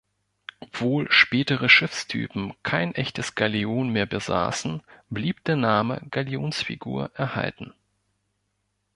[0.61, 4.81] Obwohl spätere Schiffstypen kein echtes "Galion" mehr besaßen,
[5.11, 7.71] blieb der Name "Galionsfigur" erhalten.